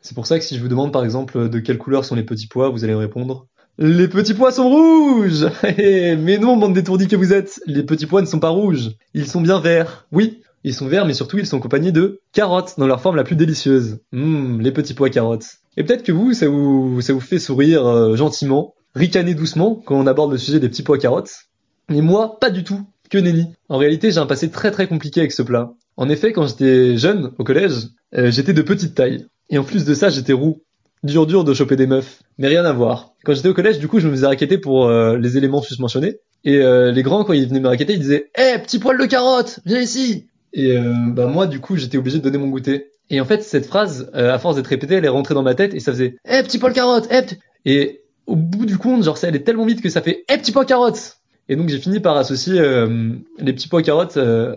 C'est 0.00 0.14
pour 0.14 0.26
ça 0.26 0.38
que 0.38 0.44
si 0.44 0.56
je 0.56 0.62
vous 0.62 0.68
demande 0.68 0.92
par 0.92 1.02
exemple 1.02 1.48
de 1.48 1.58
quelle 1.58 1.78
couleur 1.78 2.04
sont 2.04 2.14
les 2.14 2.22
petits 2.22 2.46
pois, 2.46 2.68
vous 2.68 2.84
allez 2.84 2.92
me 2.92 2.98
répondre 2.98 3.48
Les 3.78 4.06
petits 4.06 4.34
pois 4.34 4.52
sont 4.52 4.68
rouges 4.68 5.46
Mais 5.62 6.38
non, 6.38 6.56
bande 6.56 6.74
d'étourdis 6.74 7.08
que 7.08 7.16
vous 7.16 7.32
êtes 7.32 7.60
Les 7.66 7.82
petits 7.82 8.06
pois 8.06 8.20
ne 8.20 8.26
sont 8.26 8.38
pas 8.38 8.50
rouges, 8.50 8.90
ils 9.14 9.26
sont 9.26 9.40
bien 9.40 9.58
verts. 9.58 10.06
Oui, 10.12 10.42
ils 10.62 10.74
sont 10.74 10.86
verts, 10.86 11.06
mais 11.06 11.14
surtout 11.14 11.38
ils 11.38 11.46
sont 11.46 11.58
accompagnés 11.58 11.92
de 11.92 12.20
carottes 12.32 12.74
dans 12.78 12.86
leur 12.86 13.00
forme 13.00 13.16
la 13.16 13.24
plus 13.24 13.34
délicieuse. 13.36 13.98
Hum, 14.12 14.60
les 14.60 14.70
petits 14.70 14.94
pois 14.94 15.10
carottes. 15.10 15.56
Et 15.76 15.84
peut-être 15.84 16.02
que 16.02 16.12
vous, 16.12 16.32
ça 16.32 16.48
vous, 16.48 17.00
fait 17.00 17.38
sourire 17.38 17.86
euh, 17.86 18.16
gentiment, 18.16 18.74
ricaner 18.94 19.34
doucement 19.34 19.82
quand 19.84 19.98
on 19.98 20.06
aborde 20.06 20.32
le 20.32 20.38
sujet 20.38 20.60
des 20.60 20.68
petits 20.68 20.82
pois 20.82 20.98
carottes. 20.98 21.46
Mais 21.88 22.00
moi, 22.00 22.38
pas 22.40 22.50
du 22.50 22.64
tout. 22.64 22.80
Que 23.08 23.18
nenni. 23.18 23.46
En 23.68 23.78
réalité, 23.78 24.10
j'ai 24.10 24.18
un 24.18 24.26
passé 24.26 24.50
très 24.50 24.70
très 24.70 24.88
compliqué 24.88 25.20
avec 25.20 25.32
ce 25.32 25.42
plat. 25.42 25.74
En 25.96 26.08
effet, 26.08 26.32
quand 26.32 26.46
j'étais 26.46 26.96
jeune, 26.96 27.32
au 27.38 27.44
collège, 27.44 27.88
euh, 28.16 28.30
j'étais 28.30 28.52
de 28.52 28.62
petite 28.62 28.94
taille. 28.94 29.26
Et 29.48 29.58
en 29.58 29.64
plus 29.64 29.84
de 29.84 29.94
ça, 29.94 30.08
j'étais 30.08 30.32
roux. 30.32 30.62
Dur 31.04 31.26
dur 31.26 31.44
de 31.44 31.54
choper 31.54 31.76
des 31.76 31.86
meufs. 31.86 32.22
Mais 32.38 32.48
rien 32.48 32.64
à 32.64 32.72
voir. 32.72 33.14
Quand 33.24 33.34
j'étais 33.34 33.48
au 33.48 33.54
collège, 33.54 33.78
du 33.78 33.86
coup, 33.86 34.00
je 34.00 34.08
me 34.08 34.12
faisais 34.12 34.26
raqueter 34.26 34.58
pour 34.58 34.86
euh, 34.86 35.16
les 35.16 35.36
éléments 35.36 35.62
susmentionnés. 35.62 36.18
Et 36.44 36.56
euh, 36.56 36.90
les 36.90 37.02
grands, 37.02 37.22
quand 37.22 37.32
ils 37.32 37.46
venaient 37.46 37.60
me 37.60 37.68
raqueter, 37.68 37.92
ils 37.92 38.00
disaient 38.00 38.30
«Eh, 38.38 38.58
petit 38.58 38.78
poil 38.78 38.98
de 38.98 39.06
carotte, 39.06 39.60
viens 39.64 39.80
ici!» 39.80 40.26
Et 40.52 40.74
bah 41.12 41.26
moi, 41.26 41.46
du 41.46 41.60
coup, 41.60 41.76
j'étais 41.76 41.98
obligé 41.98 42.16
de 42.16 42.22
donner 42.22 42.38
mon 42.38 42.48
goûter. 42.48 42.92
Et 43.10 43.20
en 43.20 43.24
fait, 43.24 43.42
cette 43.42 43.66
phrase, 43.66 44.10
euh, 44.14 44.32
à 44.32 44.38
force 44.38 44.56
d'être 44.56 44.66
répétée, 44.66 44.94
elle 44.94 45.04
est 45.04 45.08
rentrée 45.08 45.34
dans 45.34 45.42
ma 45.42 45.54
tête 45.54 45.74
et 45.74 45.80
ça 45.80 45.92
faisait 45.92 46.16
Eh, 46.28 46.42
petit 46.42 46.58
poil 46.58 46.72
carotte, 46.72 47.06
eh, 47.10 47.22
petit... 47.22 47.38
Et 47.64 48.02
au 48.26 48.36
bout 48.36 48.66
du 48.66 48.78
compte, 48.78 49.04
genre, 49.04 49.16
ça 49.18 49.28
allait 49.28 49.42
tellement 49.42 49.64
vite 49.64 49.80
que 49.80 49.88
ça 49.88 50.02
fait 50.02 50.24
Eh, 50.28 50.38
petit 50.38 50.52
pois 50.52 50.64
carotte 50.64 51.18
Et 51.48 51.56
donc, 51.56 51.68
j'ai 51.68 51.78
fini 51.78 52.00
par 52.00 52.16
associer 52.16 52.58
euh, 52.58 53.12
les 53.38 53.52
petits 53.52 53.68
pois 53.68 53.82
carottes 53.82 54.16
euh, 54.16 54.56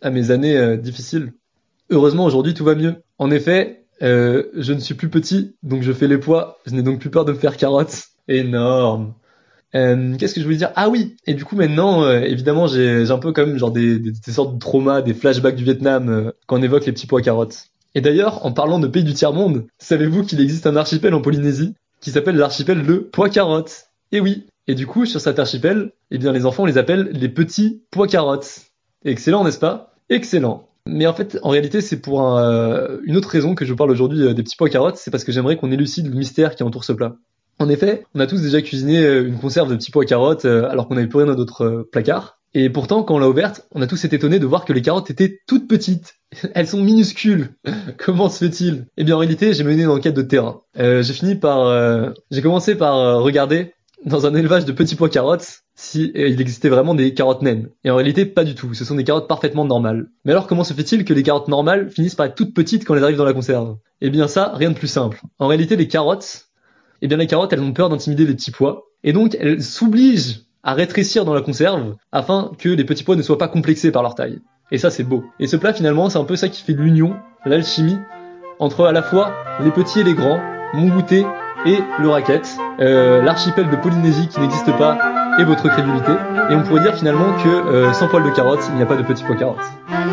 à 0.00 0.10
mes 0.10 0.30
années 0.30 0.56
euh, 0.56 0.76
difficiles. 0.76 1.32
Heureusement, 1.90 2.24
aujourd'hui, 2.24 2.54
tout 2.54 2.64
va 2.64 2.74
mieux. 2.74 2.94
En 3.18 3.30
effet, 3.30 3.84
euh, 4.02 4.44
je 4.54 4.72
ne 4.72 4.80
suis 4.80 4.94
plus 4.94 5.10
petit, 5.10 5.54
donc 5.62 5.82
je 5.82 5.92
fais 5.92 6.08
les 6.08 6.18
poids. 6.18 6.58
Je 6.66 6.72
n'ai 6.74 6.82
donc 6.82 6.98
plus 7.00 7.10
peur 7.10 7.24
de 7.24 7.32
me 7.32 7.38
faire 7.38 7.56
carotte. 7.56 8.04
Énorme. 8.28 9.14
Euh, 9.74 10.16
Qu'est-ce 10.16 10.34
que 10.34 10.40
je 10.40 10.44
voulais 10.44 10.58
dire? 10.58 10.70
Ah 10.76 10.88
oui, 10.90 11.16
et 11.26 11.34
du 11.34 11.44
coup 11.44 11.56
maintenant, 11.56 12.04
euh, 12.04 12.20
évidemment, 12.20 12.66
j'ai 12.66 13.10
un 13.10 13.18
peu 13.18 13.32
comme 13.32 13.56
genre 13.56 13.70
des, 13.70 13.98
des, 13.98 14.12
des 14.12 14.32
sortes 14.32 14.54
de 14.54 14.58
traumas, 14.58 15.00
des 15.00 15.14
flashbacks 15.14 15.56
du 15.56 15.64
Vietnam 15.64 16.08
euh, 16.08 16.30
quand 16.46 16.58
on 16.58 16.62
évoque 16.62 16.84
les 16.84 16.92
petits 16.92 17.06
pois 17.06 17.22
carottes. 17.22 17.71
Et 17.94 18.00
d'ailleurs, 18.00 18.46
en 18.46 18.52
parlant 18.52 18.78
de 18.78 18.88
pays 18.88 19.04
du 19.04 19.12
tiers-monde, 19.12 19.66
savez-vous 19.78 20.24
qu'il 20.24 20.40
existe 20.40 20.66
un 20.66 20.76
archipel 20.76 21.14
en 21.14 21.20
Polynésie 21.20 21.74
qui 22.00 22.10
s'appelle 22.10 22.36
l'archipel 22.36 22.84
de 22.84 22.96
pois 22.96 23.28
carottes 23.28 23.86
Et 24.10 24.20
oui. 24.20 24.46
Et 24.66 24.74
du 24.74 24.86
coup, 24.86 25.06
sur 25.06 25.20
cet 25.20 25.38
archipel, 25.38 25.92
eh 26.10 26.18
bien 26.18 26.32
les 26.32 26.46
enfants 26.46 26.64
les 26.64 26.78
appellent 26.78 27.10
les 27.12 27.28
petits 27.28 27.82
pois 27.90 28.06
carottes. 28.06 28.62
Excellent, 29.04 29.44
n'est-ce 29.44 29.58
pas? 29.58 29.94
Excellent. 30.08 30.68
Mais 30.86 31.06
en 31.06 31.14
fait, 31.14 31.38
en 31.42 31.50
réalité, 31.50 31.80
c'est 31.80 32.00
pour 32.00 32.36
euh, 32.36 32.98
une 33.04 33.16
autre 33.16 33.28
raison 33.28 33.54
que 33.54 33.64
je 33.64 33.74
parle 33.74 33.90
aujourd'hui 33.90 34.22
euh, 34.22 34.34
des 34.34 34.42
petits 34.42 34.56
pois 34.56 34.68
carottes, 34.68 34.96
c'est 34.96 35.10
parce 35.10 35.24
que 35.24 35.32
j'aimerais 35.32 35.56
qu'on 35.56 35.70
élucide 35.70 36.06
le 36.08 36.14
mystère 36.16 36.56
qui 36.56 36.62
entoure 36.62 36.84
ce 36.84 36.92
plat. 36.92 37.16
En 37.58 37.68
effet, 37.68 38.04
on 38.14 38.20
a 38.20 38.26
tous 38.26 38.42
déjà 38.42 38.62
cuisiné 38.62 38.98
euh, 39.04 39.26
une 39.26 39.38
conserve 39.38 39.70
de 39.70 39.76
petits 39.76 39.90
pois 39.90 40.04
carottes 40.04 40.44
alors 40.44 40.88
qu'on 40.88 40.94
n'avait 40.94 41.06
plus 41.06 41.18
rien 41.18 41.26
dans 41.26 41.36
notre 41.36 41.86
placard. 41.92 42.38
Et 42.54 42.68
pourtant, 42.68 43.02
quand 43.02 43.14
on 43.14 43.18
l'a 43.18 43.28
ouverte, 43.28 43.66
on 43.72 43.80
a 43.80 43.86
tous 43.86 44.04
été 44.04 44.16
étonnés 44.16 44.38
de 44.38 44.46
voir 44.46 44.64
que 44.64 44.72
les 44.72 44.82
carottes 44.82 45.10
étaient 45.10 45.40
toutes 45.46 45.68
petites. 45.68 46.16
Elles 46.54 46.68
sont 46.68 46.82
minuscules. 46.82 47.50
Comment 47.98 48.28
se 48.28 48.44
fait-il? 48.44 48.86
Eh 48.96 49.04
bien, 49.04 49.16
en 49.16 49.18
réalité, 49.18 49.52
j'ai 49.52 49.64
mené 49.64 49.82
une 49.82 49.88
enquête 49.88 50.14
de 50.14 50.22
terrain. 50.22 50.62
Euh, 50.78 51.02
j'ai 51.02 51.12
fini 51.12 51.34
par, 51.34 51.66
euh, 51.66 52.10
j'ai 52.30 52.42
commencé 52.42 52.74
par 52.74 52.96
euh, 52.96 53.18
regarder 53.20 53.74
dans 54.04 54.26
un 54.26 54.34
élevage 54.34 54.64
de 54.64 54.72
petits 54.72 54.96
pois 54.96 55.08
carottes 55.08 55.62
si 55.74 56.12
euh, 56.16 56.28
il 56.28 56.40
existait 56.40 56.68
vraiment 56.68 56.94
des 56.94 57.14
carottes 57.14 57.42
naines. 57.42 57.68
Et 57.84 57.90
en 57.90 57.96
réalité, 57.96 58.26
pas 58.26 58.44
du 58.44 58.54
tout. 58.54 58.74
Ce 58.74 58.84
sont 58.84 58.94
des 58.94 59.04
carottes 59.04 59.28
parfaitement 59.28 59.64
normales. 59.64 60.08
Mais 60.24 60.32
alors, 60.32 60.46
comment 60.46 60.64
se 60.64 60.74
fait-il 60.74 61.04
que 61.04 61.14
les 61.14 61.22
carottes 61.22 61.48
normales 61.48 61.90
finissent 61.90 62.14
par 62.14 62.26
être 62.26 62.34
toutes 62.34 62.54
petites 62.54 62.84
quand 62.84 62.94
elles 62.94 63.04
arrivent 63.04 63.16
dans 63.16 63.24
la 63.24 63.32
conserve? 63.32 63.76
Eh 64.00 64.10
bien, 64.10 64.28
ça, 64.28 64.52
rien 64.54 64.70
de 64.70 64.76
plus 64.76 64.88
simple. 64.88 65.20
En 65.38 65.46
réalité, 65.46 65.76
les 65.76 65.88
carottes, 65.88 66.46
eh 67.00 67.08
bien, 67.08 67.16
les 67.16 67.26
carottes, 67.26 67.52
elles 67.52 67.60
ont 67.60 67.72
peur 67.72 67.88
d'intimider 67.88 68.26
les 68.26 68.34
petits 68.34 68.50
pois. 68.50 68.84
Et 69.04 69.12
donc, 69.12 69.36
elles 69.38 69.62
s'obligent 69.62 70.42
à 70.62 70.74
rétrécir 70.74 71.24
dans 71.24 71.34
la 71.34 71.40
conserve 71.40 71.96
afin 72.12 72.52
que 72.58 72.68
les 72.68 72.84
petits 72.84 73.04
pois 73.04 73.16
ne 73.16 73.22
soient 73.22 73.38
pas 73.38 73.48
complexés 73.48 73.90
par 73.90 74.02
leur 74.02 74.14
taille. 74.14 74.40
Et 74.72 74.78
ça, 74.78 74.90
c'est 74.90 75.04
beau. 75.04 75.26
Et 75.38 75.46
ce 75.46 75.56
plat, 75.56 75.74
finalement, 75.74 76.08
c'est 76.08 76.18
un 76.18 76.24
peu 76.24 76.34
ça 76.34 76.48
qui 76.48 76.62
fait 76.62 76.72
l'union, 76.72 77.14
l'alchimie, 77.44 77.98
entre 78.58 78.86
à 78.86 78.92
la 78.92 79.02
fois 79.02 79.30
les 79.62 79.70
petits 79.70 80.00
et 80.00 80.02
les 80.02 80.14
grands, 80.14 80.40
mon 80.72 80.88
goûter 80.88 81.26
et 81.66 81.78
le 82.00 82.08
racket, 82.08 82.56
euh, 82.80 83.22
l'archipel 83.22 83.68
de 83.68 83.76
Polynésie 83.76 84.28
qui 84.28 84.40
n'existe 84.40 84.72
pas 84.78 84.96
et 85.38 85.44
votre 85.44 85.68
crédulité. 85.68 86.12
Et 86.50 86.54
on 86.54 86.62
pourrait 86.62 86.80
dire 86.80 86.94
finalement 86.94 87.34
que 87.44 87.48
euh, 87.48 87.92
sans 87.92 88.08
poil 88.08 88.24
de 88.24 88.30
carotte, 88.30 88.60
il 88.70 88.76
n'y 88.76 88.82
a 88.82 88.86
pas 88.86 88.96
de 88.96 89.02
petits 89.02 89.24
pois 89.24 89.36
carottes. 89.36 89.58
Ah, 89.90 90.04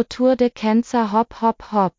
Autour 0.00 0.34
de 0.34 0.48
Kenza 0.48 1.02
Hop 1.12 1.34
Hop 1.42 1.62
Hop. 1.74 1.92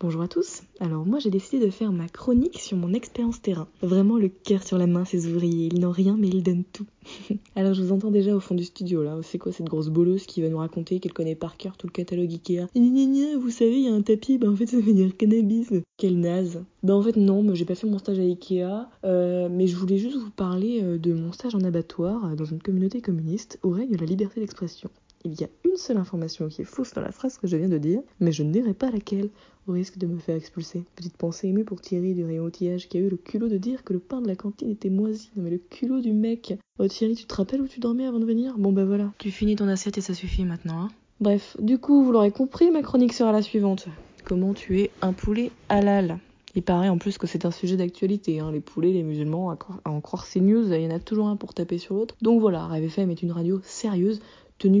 Bonjour 0.00 0.22
à 0.22 0.26
tous. 0.26 0.62
Alors 0.80 1.04
moi 1.04 1.18
j'ai 1.18 1.28
décidé 1.28 1.62
de 1.62 1.70
faire 1.70 1.92
ma 1.92 2.08
chronique 2.08 2.58
sur 2.58 2.78
mon 2.78 2.94
expérience 2.94 3.42
terrain. 3.42 3.68
Vraiment 3.82 4.16
le 4.16 4.30
cœur 4.30 4.62
sur 4.62 4.78
la 4.78 4.86
main 4.86 5.04
ces 5.04 5.26
ouvriers, 5.26 5.68
ils 5.70 5.80
n'ont 5.80 5.90
rien 5.90 6.16
mais 6.18 6.28
ils 6.28 6.42
donnent 6.42 6.64
tout. 6.64 6.86
Alors 7.56 7.74
je 7.74 7.82
vous 7.82 7.92
entends 7.92 8.10
déjà 8.10 8.34
au 8.34 8.40
fond 8.40 8.54
du 8.54 8.64
studio 8.64 9.02
là, 9.02 9.18
c'est 9.22 9.36
quoi 9.36 9.52
cette 9.52 9.66
grosse 9.66 9.88
bolosse 9.88 10.24
qui 10.24 10.40
va 10.40 10.48
nous 10.48 10.56
raconter 10.56 10.98
qu'elle 10.98 11.12
connaît 11.12 11.34
par 11.34 11.58
cœur 11.58 11.76
tout 11.76 11.86
le 11.86 11.92
catalogue 11.92 12.32
Ikea? 12.32 12.68
Gna 12.74 12.88
gna 12.88 13.04
gna, 13.04 13.38
vous 13.38 13.50
savez 13.50 13.80
il 13.80 13.84
y 13.84 13.88
a 13.88 13.92
un 13.92 14.00
tapis, 14.00 14.38
bah 14.38 14.48
en 14.48 14.56
fait 14.56 14.64
ça 14.64 14.80
veut 14.80 14.94
dire 14.94 15.14
cannabis. 15.14 15.74
Quelle 15.98 16.18
naze. 16.18 16.64
Bah 16.82 16.94
en 16.94 17.02
fait 17.02 17.16
non, 17.16 17.42
mais 17.42 17.54
j'ai 17.54 17.66
pas 17.66 17.74
fait 17.74 17.86
mon 17.86 17.98
stage 17.98 18.18
à 18.18 18.22
Ikea, 18.22 18.88
euh, 19.04 19.50
mais 19.50 19.66
je 19.66 19.76
voulais 19.76 19.98
juste 19.98 20.16
vous 20.16 20.30
parler 20.30 20.80
euh, 20.82 20.96
de 20.96 21.12
mon 21.12 21.32
stage 21.32 21.54
en 21.54 21.60
abattoir 21.60 22.24
euh, 22.24 22.34
dans 22.34 22.46
une 22.46 22.62
communauté 22.62 23.02
communiste 23.02 23.58
où 23.62 23.68
règne 23.68 23.94
la 23.94 24.06
liberté 24.06 24.40
d'expression. 24.40 24.88
Il 25.26 25.40
y 25.40 25.44
a 25.44 25.48
une 25.64 25.76
seule 25.76 25.96
information 25.96 26.48
qui 26.48 26.60
est 26.60 26.66
fausse 26.66 26.92
dans 26.92 27.00
la 27.00 27.10
phrase 27.10 27.38
que 27.38 27.46
je 27.46 27.56
viens 27.56 27.70
de 27.70 27.78
dire, 27.78 28.00
mais 28.20 28.30
je 28.30 28.42
ne 28.42 28.52
dirai 28.52 28.74
pas 28.74 28.90
laquelle, 28.90 29.30
au 29.66 29.72
risque 29.72 29.96
de 29.96 30.06
me 30.06 30.18
faire 30.18 30.36
expulser. 30.36 30.84
Petite 30.96 31.16
pensée 31.16 31.48
émue 31.48 31.64
pour 31.64 31.80
Thierry 31.80 32.12
du 32.12 32.24
rayon 32.24 32.44
outillage 32.44 32.90
qui 32.90 32.98
a 32.98 33.00
eu 33.00 33.08
le 33.08 33.16
culot 33.16 33.48
de 33.48 33.56
dire 33.56 33.84
que 33.84 33.94
le 33.94 34.00
pain 34.00 34.20
de 34.20 34.28
la 34.28 34.36
cantine 34.36 34.70
était 34.70 34.90
moisi. 34.90 35.30
Non 35.34 35.44
mais 35.44 35.50
le 35.50 35.58
culot 35.58 36.02
du 36.02 36.12
mec. 36.12 36.58
Oh 36.78 36.86
Thierry, 36.88 37.14
tu 37.14 37.24
te 37.24 37.34
rappelles 37.34 37.62
où 37.62 37.68
tu 37.68 37.80
dormais 37.80 38.04
avant 38.04 38.18
de 38.18 38.26
venir? 38.26 38.58
Bon 38.58 38.72
bah 38.72 38.84
voilà, 38.84 39.12
tu 39.16 39.30
finis 39.30 39.56
ton 39.56 39.68
assiette 39.68 39.96
et 39.96 40.02
ça 40.02 40.12
suffit 40.12 40.44
maintenant. 40.44 40.78
Hein 40.78 40.88
Bref, 41.20 41.56
du 41.58 41.78
coup, 41.78 42.04
vous 42.04 42.12
l'aurez 42.12 42.30
compris, 42.30 42.70
ma 42.70 42.82
chronique 42.82 43.14
sera 43.14 43.32
la 43.32 43.40
suivante. 43.40 43.86
Comment 44.24 44.52
tuer 44.52 44.90
un 45.00 45.14
poulet 45.14 45.52
halal? 45.70 46.18
Il 46.56 46.62
paraît 46.62 46.88
en 46.88 46.98
plus 46.98 47.18
que 47.18 47.26
c'est 47.26 47.46
un 47.46 47.50
sujet 47.50 47.76
d'actualité, 47.76 48.38
hein, 48.38 48.52
les 48.52 48.60
poulets, 48.60 48.92
les 48.92 49.02
musulmans, 49.02 49.50
à, 49.50 49.58
en 49.86 50.00
croire 50.00 50.24
ces 50.24 50.40
news, 50.40 50.72
il 50.72 50.80
y 50.80 50.86
en 50.86 50.94
a 50.94 51.00
toujours 51.00 51.26
un 51.26 51.36
pour 51.36 51.52
taper 51.52 51.78
sur 51.78 51.96
l'autre. 51.96 52.14
Donc 52.22 52.40
voilà, 52.40 52.66
Rêve 52.66 52.84
FM 52.84 53.10
est 53.10 53.22
une 53.22 53.32
radio 53.32 53.60
sérieuse, 53.64 54.20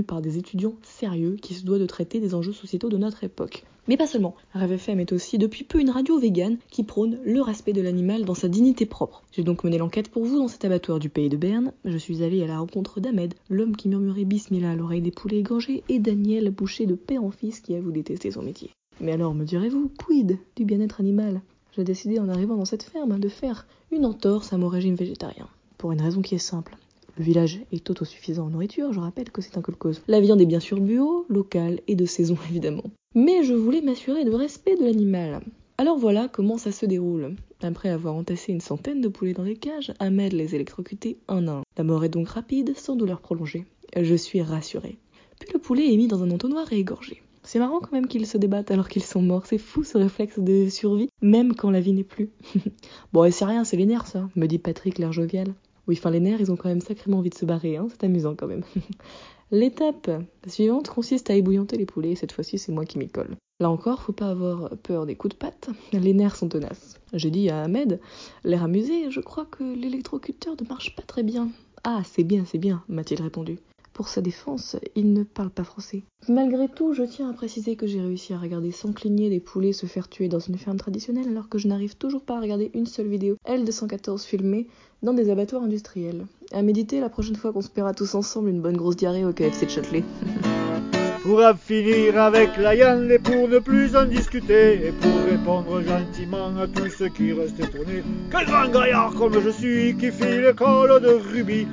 par 0.02 0.22
des 0.22 0.38
étudiants 0.38 0.74
sérieux, 0.82 1.36
qui 1.40 1.54
se 1.54 1.64
doit 1.64 1.78
de 1.78 1.86
traiter 1.86 2.20
des 2.20 2.34
enjeux 2.34 2.52
sociétaux 2.52 2.88
de 2.88 2.96
notre 2.96 3.24
époque. 3.24 3.64
Mais 3.86 3.98
pas 3.98 4.06
seulement, 4.06 4.34
Rêve 4.54 4.72
FM 4.72 5.00
est 5.00 5.12
aussi 5.12 5.36
depuis 5.36 5.62
peu 5.62 5.78
une 5.78 5.90
radio 5.90 6.18
végane 6.18 6.56
qui 6.70 6.84
prône 6.84 7.18
le 7.22 7.42
respect 7.42 7.74
de 7.74 7.82
l'animal 7.82 8.24
dans 8.24 8.34
sa 8.34 8.48
dignité 8.48 8.86
propre. 8.86 9.22
J'ai 9.30 9.42
donc 9.42 9.62
mené 9.62 9.76
l'enquête 9.76 10.08
pour 10.08 10.24
vous 10.24 10.38
dans 10.38 10.48
cet 10.48 10.64
abattoir 10.64 10.98
du 10.98 11.10
pays 11.10 11.28
de 11.28 11.36
Berne. 11.36 11.72
Je 11.84 11.98
suis 11.98 12.22
allée 12.22 12.42
à 12.42 12.46
la 12.46 12.58
rencontre 12.58 13.00
d'Ahmed, 13.00 13.34
l'homme 13.50 13.76
qui 13.76 13.88
murmurait 13.88 14.24
bismillah 14.24 14.70
à 14.70 14.74
l'oreille 14.74 15.02
des 15.02 15.10
poulets 15.10 15.40
égorgés, 15.40 15.84
et 15.90 15.98
Daniel, 15.98 16.50
boucher 16.50 16.86
de 16.86 16.94
père 16.94 17.22
en 17.22 17.30
fils 17.30 17.60
qui 17.60 17.74
avoue 17.74 17.92
détester 17.92 18.30
son 18.30 18.42
métier. 18.42 18.70
Mais 19.00 19.12
alors, 19.12 19.34
me 19.34 19.44
direz-vous, 19.44 19.90
quid 19.98 20.38
du 20.56 20.64
bien-être 20.64 21.00
animal? 21.00 21.42
J'ai 21.76 21.84
décidé 21.84 22.18
en 22.18 22.30
arrivant 22.30 22.56
dans 22.56 22.64
cette 22.64 22.84
ferme 22.84 23.18
de 23.18 23.28
faire 23.28 23.66
une 23.92 24.06
entorse 24.06 24.54
à 24.54 24.56
mon 24.56 24.68
régime 24.68 24.94
végétarien. 24.94 25.48
Pour 25.76 25.92
une 25.92 26.00
raison 26.00 26.22
qui 26.22 26.36
est 26.36 26.38
simple. 26.38 26.76
Le 27.16 27.24
village 27.24 27.60
est 27.70 27.88
autosuffisant 27.90 28.46
en 28.46 28.50
nourriture, 28.50 28.92
je 28.92 28.98
rappelle 28.98 29.30
que 29.30 29.40
c'est 29.40 29.56
un 29.56 29.62
cause. 29.62 30.02
La 30.08 30.20
viande 30.20 30.40
est 30.40 30.46
bien 30.46 30.58
sûr 30.58 30.80
bio, 30.80 31.26
locale 31.28 31.80
et 31.86 31.94
de 31.94 32.06
saison 32.06 32.36
évidemment. 32.50 32.84
Mais 33.14 33.44
je 33.44 33.54
voulais 33.54 33.82
m'assurer 33.82 34.24
de 34.24 34.32
respect 34.32 34.76
de 34.76 34.84
l'animal. 34.84 35.42
Alors 35.78 35.96
voilà 35.96 36.28
comment 36.28 36.58
ça 36.58 36.72
se 36.72 36.86
déroule. 36.86 37.36
Après 37.62 37.88
avoir 37.88 38.14
entassé 38.14 38.52
une 38.52 38.60
centaine 38.60 39.00
de 39.00 39.08
poulets 39.08 39.32
dans 39.32 39.44
les 39.44 39.56
cages, 39.56 39.92
Ahmed 40.00 40.32
les 40.32 40.54
électrocutés 40.54 41.18
un 41.28 41.46
à 41.46 41.52
un. 41.52 41.62
La 41.76 41.84
mort 41.84 42.04
est 42.04 42.08
donc 42.08 42.28
rapide, 42.28 42.76
sans 42.76 42.96
douleur 42.96 43.20
prolongée. 43.20 43.64
Je 43.96 44.14
suis 44.16 44.42
rassurée. 44.42 44.98
Puis 45.38 45.50
le 45.52 45.60
poulet 45.60 45.92
est 45.92 45.96
mis 45.96 46.08
dans 46.08 46.22
un 46.22 46.30
entonnoir 46.30 46.72
et 46.72 46.78
égorgé. 46.78 47.22
C'est 47.44 47.58
marrant 47.58 47.78
quand 47.78 47.92
même 47.92 48.08
qu'ils 48.08 48.26
se 48.26 48.38
débattent 48.38 48.70
alors 48.70 48.88
qu'ils 48.88 49.02
sont 49.04 49.22
morts. 49.22 49.46
C'est 49.46 49.58
fou 49.58 49.84
ce 49.84 49.98
réflexe 49.98 50.38
de 50.38 50.68
survie, 50.68 51.10
même 51.22 51.54
quand 51.54 51.70
la 51.70 51.80
vie 51.80 51.92
n'est 51.92 52.02
plus. 52.02 52.30
bon, 53.12 53.24
et 53.24 53.30
c'est 53.30 53.44
rien, 53.44 53.64
c'est 53.64 53.76
les 53.76 53.96
ça, 54.06 54.28
me 54.34 54.46
dit 54.46 54.58
Patrick 54.58 54.98
l'air 54.98 55.12
jovial. 55.12 55.54
Oui, 55.86 55.96
enfin 55.98 56.10
les 56.10 56.20
nerfs, 56.20 56.40
ils 56.40 56.50
ont 56.50 56.56
quand 56.56 56.68
même 56.68 56.80
sacrément 56.80 57.18
envie 57.18 57.30
de 57.30 57.34
se 57.34 57.44
barrer, 57.44 57.76
hein, 57.76 57.88
c'est 57.90 58.04
amusant 58.04 58.34
quand 58.34 58.46
même. 58.46 58.64
L'étape 59.50 60.10
suivante 60.46 60.88
consiste 60.88 61.30
à 61.30 61.34
ébouillanter 61.34 61.76
les 61.76 61.86
poulets, 61.86 62.14
cette 62.14 62.32
fois-ci 62.32 62.58
c'est 62.58 62.72
moi 62.72 62.84
qui 62.84 62.98
m'y 62.98 63.08
colle. 63.08 63.36
Là 63.60 63.70
encore, 63.70 64.02
faut 64.02 64.12
pas 64.12 64.30
avoir 64.30 64.70
peur 64.78 65.06
des 65.06 65.14
coups 65.14 65.34
de 65.34 65.38
patte, 65.38 65.70
les 65.92 66.12
nerfs 66.12 66.36
sont 66.36 66.48
tenaces. 66.48 67.00
J'ai 67.12 67.30
dit 67.30 67.50
à 67.50 67.62
Ahmed, 67.62 68.00
l'air 68.42 68.64
amusé, 68.64 69.10
je 69.10 69.20
crois 69.20 69.44
que 69.44 69.62
l'électrocuteur 69.62 70.56
ne 70.60 70.66
marche 70.66 70.96
pas 70.96 71.02
très 71.02 71.22
bien. 71.22 71.50
Ah, 71.84 72.02
c'est 72.04 72.24
bien, 72.24 72.44
c'est 72.46 72.58
bien, 72.58 72.82
m'a-t-il 72.88 73.22
répondu. 73.22 73.58
Pour 73.94 74.08
sa 74.08 74.20
défense, 74.20 74.76
il 74.96 75.12
ne 75.12 75.22
parle 75.22 75.50
pas 75.50 75.62
français. 75.62 76.02
Malgré 76.28 76.68
tout, 76.68 76.94
je 76.94 77.04
tiens 77.04 77.30
à 77.30 77.32
préciser 77.32 77.76
que 77.76 77.86
j'ai 77.86 78.00
réussi 78.00 78.34
à 78.34 78.38
regarder 78.38 78.72
sans 78.72 78.92
cligner 78.92 79.30
des 79.30 79.38
poulets 79.38 79.72
se 79.72 79.86
faire 79.86 80.08
tuer 80.08 80.26
dans 80.26 80.40
une 80.40 80.58
ferme 80.58 80.78
traditionnelle 80.78 81.28
alors 81.28 81.48
que 81.48 81.58
je 81.58 81.68
n'arrive 81.68 81.96
toujours 81.96 82.22
pas 82.22 82.36
à 82.36 82.40
regarder 82.40 82.72
une 82.74 82.86
seule 82.86 83.06
vidéo 83.06 83.36
L214 83.46 84.26
filmée 84.26 84.66
dans 85.04 85.14
des 85.14 85.30
abattoirs 85.30 85.62
industriels. 85.62 86.26
À 86.52 86.62
méditer 86.62 86.98
la 86.98 87.08
prochaine 87.08 87.36
fois 87.36 87.52
qu'on 87.52 87.62
se 87.62 87.70
paiera 87.70 87.94
tous 87.94 88.16
ensemble 88.16 88.48
une 88.48 88.60
bonne 88.60 88.76
grosse 88.76 88.96
diarrhée 88.96 89.24
au 89.24 89.32
KFC 89.32 89.66
de 89.66 89.70
Châtelet. 89.70 90.02
Pour 91.22 91.40
finir 91.58 92.20
avec 92.20 92.58
la 92.58 92.74
Yann 92.74 93.10
et 93.10 93.18
pour 93.18 93.48
ne 93.48 93.58
plus 93.58 93.96
en 93.96 94.04
discuter 94.04 94.88
et 94.88 94.92
pour 94.92 95.24
répondre 95.26 95.80
gentiment 95.80 96.54
à 96.58 96.66
tous 96.66 96.90
ceux 96.90 97.08
qui 97.08 97.32
restent 97.32 97.60
étonnés. 97.60 98.02
Quel 98.30 98.44
grand 98.44 98.68
gaillard 98.68 99.14
comme 99.14 99.40
je 99.40 99.48
suis 99.48 99.96
qui 99.96 100.10
fit 100.10 100.42
l'école 100.42 101.00
de 101.00 101.18
rugby, 101.32 101.66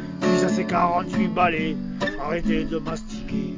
à 0.44 0.50
ses 0.50 0.66
48 0.66 1.28
balais, 1.28 1.76
arrêtez 2.20 2.64
de 2.64 2.80
mastiquer 2.80 3.54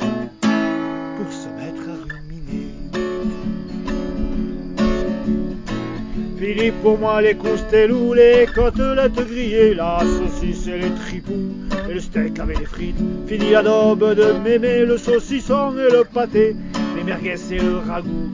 pour 0.00 1.32
se 1.32 1.48
mettre 1.58 1.88
à 1.88 1.96
ruminer. 2.14 2.72
Philippe 6.38 6.82
pour 6.82 6.98
moi 6.98 7.22
les 7.22 7.34
coustelous, 7.34 8.14
les 8.14 8.46
côtelettes 8.54 9.14
grillées, 9.14 9.74
la 9.74 10.00
saucisse 10.00 10.66
et 10.66 10.78
les 10.78 10.90
tripous 10.90 11.52
et 11.88 11.94
le 11.94 12.00
steak 12.00 12.38
avec 12.40 12.58
les 12.58 12.66
frites. 12.66 12.96
Fini 13.26 13.50
l'adobe 13.50 14.14
de 14.14 14.32
mémé, 14.42 14.84
le 14.84 14.98
saucisson 14.98 15.76
et 15.78 15.92
le 15.92 16.04
pâté, 16.04 16.56
les 16.96 17.04
merguez 17.04 17.36
et 17.52 17.58
le 17.58 17.78
ragoût. 17.78 18.30